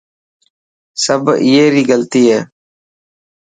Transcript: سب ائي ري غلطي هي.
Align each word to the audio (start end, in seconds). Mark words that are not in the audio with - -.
سب 1.03 1.23
ائي 1.41 1.57
ري 1.73 1.83
غلطي 1.89 2.21
هي. 2.29 2.39